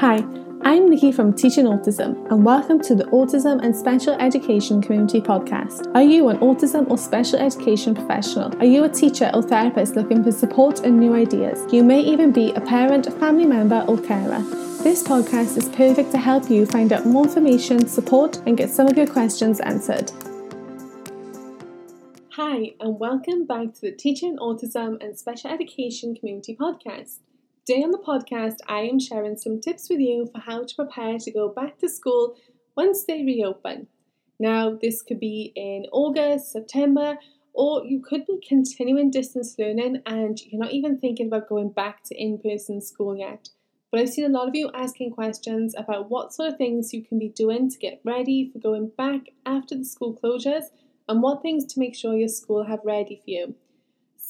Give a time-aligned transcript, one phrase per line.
[0.00, 0.24] Hi,
[0.62, 5.94] I'm Nikki from Teaching Autism, and welcome to the Autism and Special Education Community Podcast.
[5.94, 8.50] Are you an autism or special education professional?
[8.60, 11.70] Are you a teacher or therapist looking for support and new ideas?
[11.70, 14.40] You may even be a parent, family member, or carer.
[14.82, 18.86] This podcast is perfect to help you find out more information, support, and get some
[18.86, 20.10] of your questions answered.
[22.30, 27.18] Hi, and welcome back to the Teaching Autism and Special Education Community Podcast.
[27.70, 31.20] Today on the podcast, I am sharing some tips with you for how to prepare
[31.20, 32.34] to go back to school
[32.76, 33.86] once they reopen.
[34.40, 37.16] Now, this could be in August, September,
[37.52, 42.02] or you could be continuing distance learning and you're not even thinking about going back
[42.06, 43.50] to in person school yet.
[43.92, 47.04] But I've seen a lot of you asking questions about what sort of things you
[47.04, 50.64] can be doing to get ready for going back after the school closures
[51.08, 53.54] and what things to make sure your school have ready for you.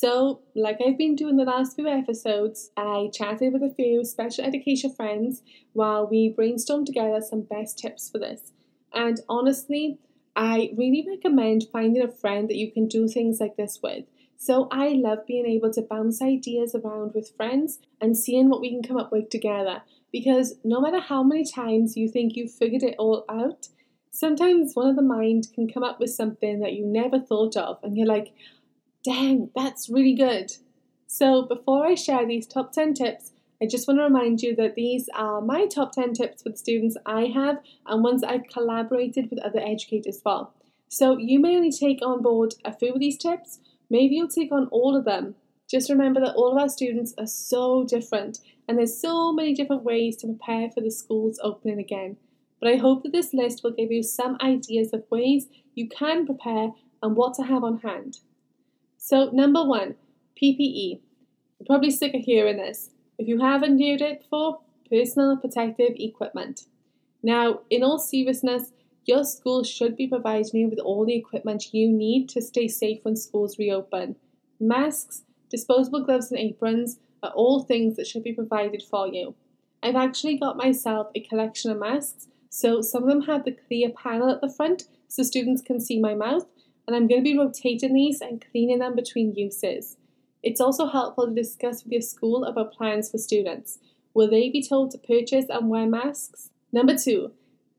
[0.00, 4.46] So, like I've been doing the last few episodes, I chatted with a few special
[4.46, 5.42] education friends
[5.74, 8.50] while we brainstormed together some best tips for this.
[8.94, 9.98] And honestly,
[10.34, 14.06] I really recommend finding a friend that you can do things like this with.
[14.38, 18.70] So, I love being able to bounce ideas around with friends and seeing what we
[18.70, 19.82] can come up with together.
[20.10, 23.68] Because no matter how many times you think you've figured it all out,
[24.10, 27.78] sometimes one of the mind can come up with something that you never thought of,
[27.82, 28.32] and you're like,
[29.02, 30.52] Dang, that's really good.
[31.06, 34.74] So, before I share these top 10 tips, I just want to remind you that
[34.74, 39.30] these are my top 10 tips for the students I have and ones I've collaborated
[39.30, 40.50] with other educators for.
[40.88, 44.52] So, you may only take on board a few of these tips, maybe you'll take
[44.52, 45.34] on all of them.
[45.66, 49.82] Just remember that all of our students are so different and there's so many different
[49.82, 52.18] ways to prepare for the schools opening again.
[52.60, 56.26] But I hope that this list will give you some ideas of ways you can
[56.26, 58.18] prepare and what to have on hand.
[59.10, 59.96] So, number one,
[60.40, 61.00] PPE.
[61.58, 62.90] You're probably sick of hearing this.
[63.18, 66.66] If you haven't heard it before, personal protective equipment.
[67.20, 68.70] Now, in all seriousness,
[69.06, 73.00] your school should be providing you with all the equipment you need to stay safe
[73.02, 74.14] when schools reopen.
[74.60, 79.34] Masks, disposable gloves, and aprons are all things that should be provided for you.
[79.82, 83.90] I've actually got myself a collection of masks, so some of them have the clear
[83.90, 86.46] panel at the front so students can see my mouth,
[86.90, 89.96] and I'm going to be rotating these and cleaning them between uses.
[90.42, 93.78] It's also helpful to discuss with your school about plans for students.
[94.12, 96.50] Will they be told to purchase and wear masks?
[96.72, 97.30] Number two,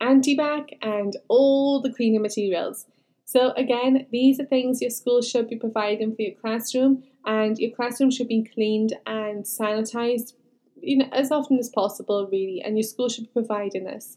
[0.00, 2.86] antibac and all the cleaning materials.
[3.24, 7.72] So, again, these are things your school should be providing for your classroom, and your
[7.72, 10.34] classroom should be cleaned and sanitized
[10.82, 14.16] you know, as often as possible, really, and your school should be providing this.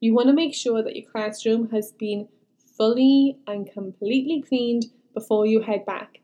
[0.00, 2.28] You want to make sure that your classroom has been
[2.76, 6.20] fully and completely cleaned before you head back.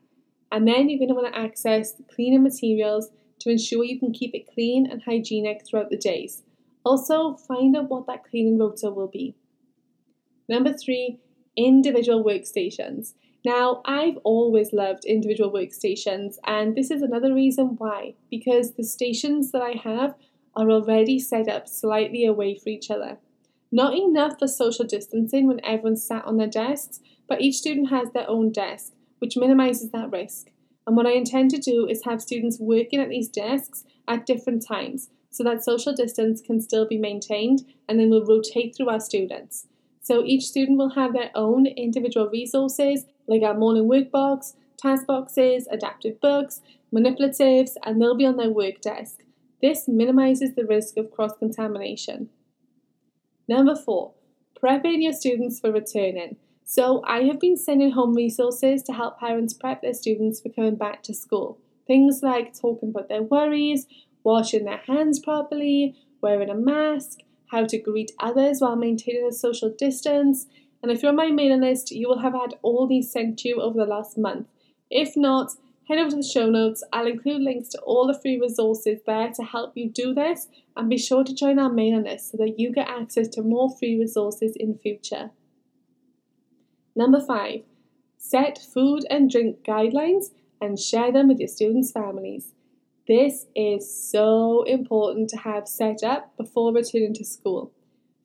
[0.51, 4.33] And then you're going to want to access cleaning materials to ensure you can keep
[4.33, 6.43] it clean and hygienic throughout the days.
[6.83, 9.35] Also, find out what that cleaning rota will be.
[10.47, 11.19] Number three,
[11.55, 13.13] individual workstations.
[13.45, 19.51] Now, I've always loved individual workstations, and this is another reason why because the stations
[19.51, 20.15] that I have
[20.55, 23.17] are already set up slightly away from each other.
[23.71, 28.09] Not enough for social distancing when everyone's sat on their desks, but each student has
[28.11, 30.47] their own desk, which minimises that risk.
[30.87, 34.65] And what I intend to do is have students working at these desks at different
[34.65, 38.99] times so that social distance can still be maintained and then we'll rotate through our
[38.99, 39.67] students.
[40.01, 45.05] So each student will have their own individual resources like our morning work box, task
[45.05, 49.19] boxes, adaptive books, manipulatives, and they'll be on their work desk.
[49.61, 52.29] This minimises the risk of cross contamination.
[53.49, 54.13] Number four,
[54.63, 56.35] prepping your students for returning.
[56.63, 60.75] So, I have been sending home resources to help parents prep their students for coming
[60.75, 61.57] back to school.
[61.87, 63.87] Things like talking about their worries,
[64.23, 69.71] washing their hands properly, wearing a mask, how to greet others while maintaining a social
[69.75, 70.45] distance.
[70.83, 73.49] And if you're on my mailing list, you will have had all these sent to
[73.49, 74.45] you over the last month.
[74.91, 75.53] If not,
[75.89, 76.83] head over to the show notes.
[76.93, 80.89] I'll include links to all the free resources there to help you do this, and
[80.89, 83.99] be sure to join our mailing list so that you get access to more free
[83.99, 85.31] resources in future.
[86.95, 87.61] Number five,
[88.17, 90.27] set food and drink guidelines
[90.61, 92.53] and share them with your students' families.
[93.07, 97.71] This is so important to have set up before returning to school.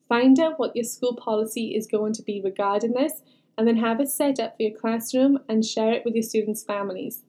[0.07, 3.23] Find out what your school policy is going to be regarding this
[3.57, 6.63] and then have it set up for your classroom and share it with your students'
[6.63, 7.23] families.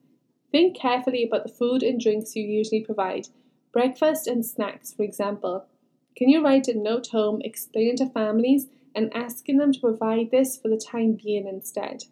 [0.50, 3.28] Think carefully about the food and drinks you usually provide.
[3.72, 5.66] Breakfast and snacks, for example.
[6.16, 10.56] Can you write a note home explaining to families and asking them to provide this
[10.56, 12.04] for the time being instead?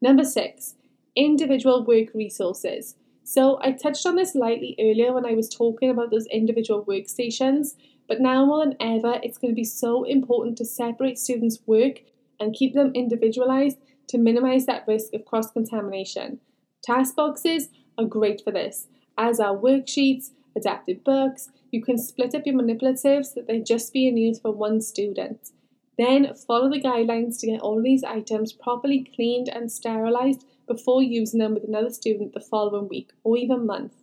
[0.00, 0.74] Number six,
[1.16, 2.94] individual work resources.
[3.24, 7.74] So I touched on this lightly earlier when I was talking about those individual workstations,
[8.06, 12.02] but now more than ever, it's going to be so important to separate students' work
[12.38, 13.78] and keep them individualized
[14.08, 16.38] to minimize that risk of cross contamination.
[16.86, 18.86] Task boxes are great for this,
[19.18, 21.50] as are worksheets, adapted books.
[21.72, 25.50] You can split up your manipulatives so that they're just being used for one student.
[25.98, 31.40] Then follow the guidelines to get all these items properly cleaned and sterilized before using
[31.40, 33.94] them with another student the following week or even month.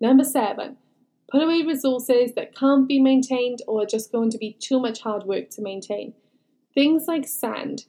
[0.00, 0.78] Number seven,
[1.30, 5.02] put away resources that can't be maintained or are just going to be too much
[5.02, 6.14] hard work to maintain.
[6.72, 7.84] Things like sand.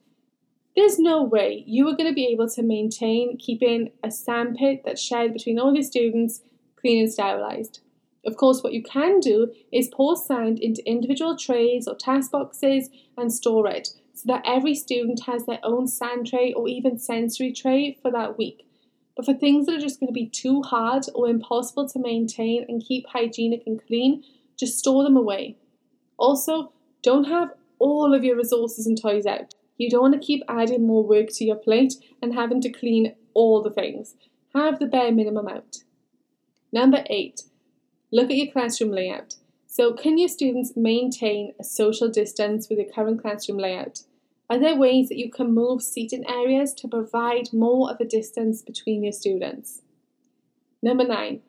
[0.80, 5.02] There's no way you are going to be able to maintain keeping a sandpit that's
[5.02, 6.40] shared between all your students
[6.80, 7.82] clean and sterilized.
[8.26, 12.90] Of course, what you can do is pour sand into individual trays or task boxes
[13.18, 17.52] and store it so that every student has their own sand tray or even sensory
[17.52, 18.66] tray for that week.
[19.18, 22.66] But for things that are just going to be too hard or impossible to maintain
[22.70, 24.24] and keep hygienic and clean,
[24.58, 25.58] just store them away.
[26.16, 26.72] Also,
[27.04, 27.50] don't have
[27.80, 29.56] all of your resources and toys out.
[29.80, 33.16] You don't want to keep adding more work to your plate and having to clean
[33.34, 34.16] all the things.
[34.54, 35.78] Have the bare minimum out.
[36.74, 37.44] Number eight,
[38.12, 39.36] look at your classroom layout.
[39.68, 44.02] So, can your students maintain a social distance with your current classroom layout?
[44.50, 48.62] Are there ways that you can move seating areas to provide more of a distance
[48.62, 49.82] between your students?
[50.82, 51.42] Number nine,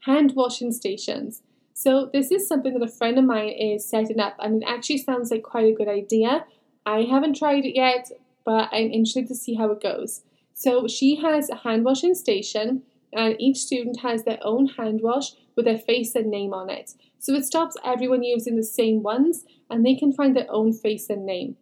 [0.00, 1.42] hand washing stations.
[1.72, 4.98] So, this is something that a friend of mine is setting up, and it actually
[4.98, 6.44] sounds like quite a good idea.
[6.88, 8.10] I haven't tried it yet,
[8.46, 10.22] but I'm interested to see how it goes.
[10.54, 12.82] So, she has a hand washing station,
[13.12, 16.94] and each student has their own hand wash with their face and name on it.
[17.18, 21.10] So, it stops everyone using the same ones, and they can find their own face
[21.10, 21.58] and name.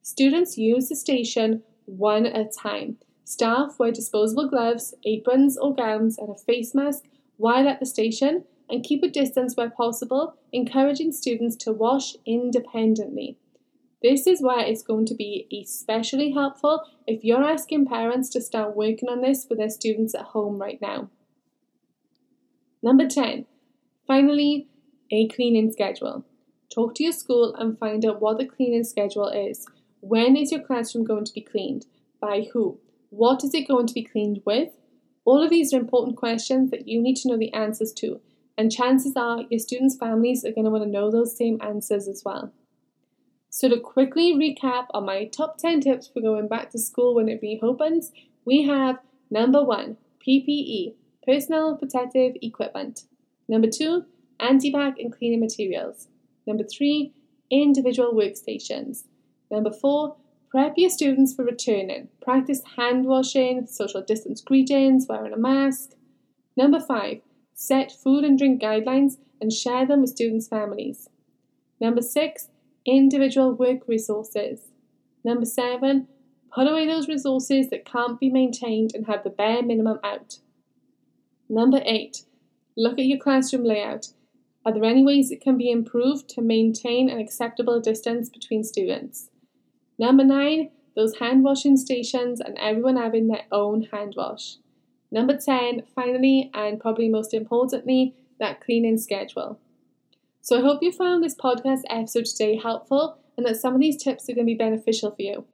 [0.00, 2.96] Students use the station one at a time.
[3.24, 7.04] Staff wear disposable gloves, aprons or gowns, and a face mask
[7.36, 13.36] while at the station and keep a distance where possible, encouraging students to wash independently.
[14.02, 18.76] This is where it's going to be especially helpful if you're asking parents to start
[18.76, 21.08] working on this with their students at home right now.
[22.82, 23.46] Number 10.
[24.06, 24.66] Finally,
[25.12, 26.24] a cleaning schedule.
[26.74, 29.66] Talk to your school and find out what the cleaning schedule is.
[30.00, 31.86] When is your classroom going to be cleaned?
[32.20, 32.80] By who?
[33.10, 34.70] What is it going to be cleaned with?
[35.24, 38.20] All of these are important questions that you need to know the answers to,
[38.58, 42.08] and chances are your students' families are going to want to know those same answers
[42.08, 42.52] as well.
[43.54, 47.28] So, to quickly recap on my top 10 tips for going back to school when
[47.28, 48.10] it reopens,
[48.46, 48.98] we have
[49.30, 50.94] number one, PPE,
[51.26, 53.02] personal protective equipment.
[53.46, 54.06] Number two,
[54.40, 56.08] anti-bac and cleaning materials.
[56.46, 57.12] Number three,
[57.50, 59.02] individual workstations.
[59.50, 60.16] Number four,
[60.50, 62.08] prep your students for returning.
[62.22, 65.90] Practice hand washing, social distance greetings, wearing a mask.
[66.56, 67.20] Number five,
[67.52, 71.10] set food and drink guidelines and share them with students' families.
[71.78, 72.48] Number six,
[72.84, 74.60] individual work resources.
[75.24, 76.08] Number seven,
[76.54, 80.38] put away those resources that can't be maintained and have the bare minimum out.
[81.48, 82.24] Number eight,
[82.76, 84.08] look at your classroom layout.
[84.64, 89.28] Are there any ways it can be improved to maintain an acceptable distance between students?
[89.98, 94.56] Number nine, those hand washing stations and everyone having their own hand wash.
[95.10, 99.58] Number 10, finally, and probably most importantly, that cleaning schedule.
[100.44, 104.02] So I hope you found this podcast episode today helpful and that some of these
[104.02, 105.44] tips are going to be beneficial for you.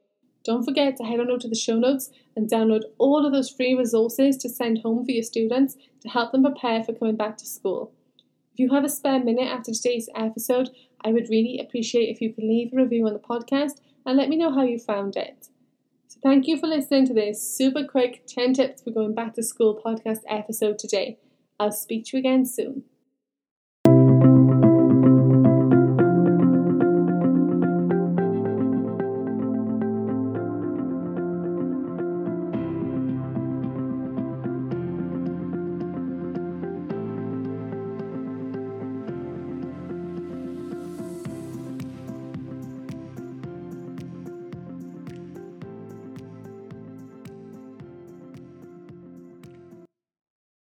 [0.43, 3.51] Don't forget to head on over to the show notes and download all of those
[3.51, 7.37] free resources to send home for your students to help them prepare for coming back
[7.37, 7.93] to school.
[8.51, 10.71] If you have a spare minute after today's episode,
[11.05, 14.27] I would really appreciate if you could leave a review on the podcast and let
[14.27, 15.49] me know how you found it.
[16.07, 19.43] So, thank you for listening to this super quick 10 tips for going back to
[19.43, 21.19] school podcast episode today.
[21.59, 22.85] I'll speak to you again soon.